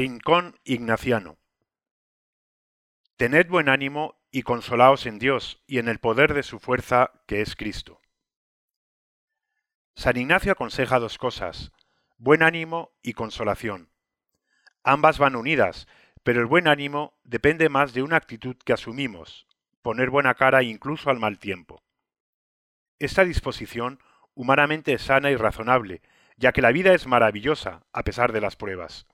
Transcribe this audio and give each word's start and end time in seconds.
Rincón 0.00 0.54
Ignaciano 0.62 1.38
Tened 3.16 3.48
buen 3.48 3.68
ánimo 3.68 4.14
y 4.30 4.42
consolaos 4.42 5.06
en 5.06 5.18
Dios 5.18 5.60
y 5.66 5.80
en 5.80 5.88
el 5.88 5.98
poder 5.98 6.34
de 6.34 6.44
su 6.44 6.60
fuerza, 6.60 7.10
que 7.26 7.40
es 7.40 7.56
Cristo. 7.56 8.00
San 9.96 10.16
Ignacio 10.16 10.52
aconseja 10.52 11.00
dos 11.00 11.18
cosas, 11.18 11.72
buen 12.16 12.44
ánimo 12.44 12.92
y 13.02 13.14
consolación. 13.14 13.90
Ambas 14.84 15.18
van 15.18 15.34
unidas, 15.34 15.88
pero 16.22 16.38
el 16.38 16.46
buen 16.46 16.68
ánimo 16.68 17.18
depende 17.24 17.68
más 17.68 17.92
de 17.92 18.04
una 18.04 18.18
actitud 18.18 18.54
que 18.64 18.74
asumimos, 18.74 19.48
poner 19.82 20.10
buena 20.10 20.34
cara 20.34 20.62
incluso 20.62 21.10
al 21.10 21.18
mal 21.18 21.40
tiempo. 21.40 21.82
Esta 23.00 23.24
disposición 23.24 23.98
humanamente 24.34 24.92
es 24.92 25.02
sana 25.02 25.32
y 25.32 25.34
razonable, 25.34 26.02
ya 26.36 26.52
que 26.52 26.62
la 26.62 26.70
vida 26.70 26.94
es 26.94 27.08
maravillosa 27.08 27.84
a 27.92 28.04
pesar 28.04 28.30
de 28.30 28.40
las 28.40 28.54
pruebas. 28.54 29.08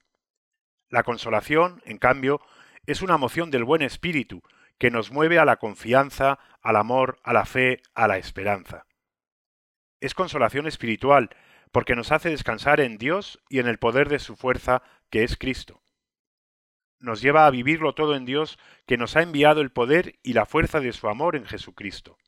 La 0.94 1.02
consolación, 1.02 1.82
en 1.86 1.98
cambio, 1.98 2.40
es 2.86 3.02
una 3.02 3.16
moción 3.16 3.50
del 3.50 3.64
buen 3.64 3.82
espíritu 3.82 4.44
que 4.78 4.92
nos 4.92 5.10
mueve 5.10 5.40
a 5.40 5.44
la 5.44 5.56
confianza, 5.56 6.38
al 6.62 6.76
amor, 6.76 7.18
a 7.24 7.32
la 7.32 7.46
fe, 7.46 7.82
a 7.96 8.06
la 8.06 8.16
esperanza. 8.16 8.86
Es 9.98 10.14
consolación 10.14 10.68
espiritual, 10.68 11.30
porque 11.72 11.96
nos 11.96 12.12
hace 12.12 12.30
descansar 12.30 12.78
en 12.78 12.96
Dios 12.96 13.42
y 13.48 13.58
en 13.58 13.66
el 13.66 13.78
poder 13.78 14.08
de 14.08 14.20
su 14.20 14.36
fuerza, 14.36 14.84
que 15.10 15.24
es 15.24 15.36
Cristo. 15.36 15.82
Nos 17.00 17.20
lleva 17.20 17.46
a 17.46 17.50
vivirlo 17.50 17.96
todo 17.96 18.14
en 18.14 18.24
Dios, 18.24 18.56
que 18.86 18.96
nos 18.96 19.16
ha 19.16 19.22
enviado 19.22 19.62
el 19.62 19.72
poder 19.72 20.20
y 20.22 20.34
la 20.34 20.46
fuerza 20.46 20.78
de 20.78 20.92
su 20.92 21.08
amor 21.08 21.34
en 21.34 21.44
Jesucristo. 21.44 22.18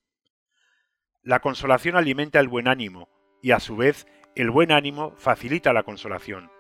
La 1.22 1.38
consolación 1.38 1.94
alimenta 1.94 2.40
el 2.40 2.48
buen 2.48 2.66
ánimo, 2.66 3.08
y 3.42 3.52
a 3.52 3.60
su 3.60 3.76
vez 3.76 4.08
el 4.34 4.50
buen 4.50 4.72
ánimo 4.72 5.14
facilita 5.18 5.72
la 5.72 5.84
consolación 5.84 6.50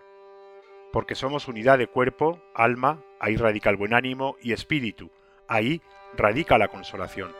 porque 0.96 1.14
somos 1.14 1.46
unidad 1.46 1.76
de 1.76 1.88
cuerpo, 1.88 2.40
alma, 2.54 3.04
ahí 3.20 3.36
radica 3.36 3.68
el 3.68 3.76
buen 3.76 3.92
ánimo 3.92 4.38
y 4.40 4.54
espíritu, 4.54 5.10
ahí 5.46 5.82
radica 6.16 6.56
la 6.56 6.68
consolación. 6.68 7.30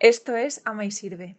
Esto 0.00 0.34
es 0.34 0.60
Ama 0.64 0.86
y 0.86 0.90
Sirve. 0.90 1.36